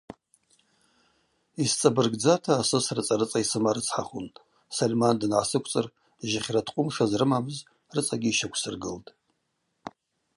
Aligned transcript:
Йсцӏабыргдзата 1.63 2.51
асыс 2.61 2.85
рыцӏа-рыцӏа 2.95 3.39
йсымарыцхӏахун, 3.43 4.27
Сольман 4.75 5.15
дангӏасыквцӏыр 5.19 5.87
жьыхьра 6.29 6.61
ткъвым 6.65 6.87
шазрымамыз 6.95 7.57
рыцӏагьи 7.95 8.29
йщаквсыргылтӏ. 8.33 9.09